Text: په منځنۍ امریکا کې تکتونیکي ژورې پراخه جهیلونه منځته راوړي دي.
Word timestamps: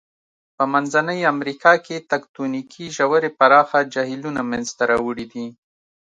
په 0.55 0.63
منځنۍ 0.73 1.19
امریکا 1.33 1.73
کې 1.85 2.05
تکتونیکي 2.11 2.85
ژورې 2.97 3.29
پراخه 3.39 3.79
جهیلونه 3.93 4.41
منځته 4.51 4.83
راوړي 4.91 5.25
دي. 5.33 5.47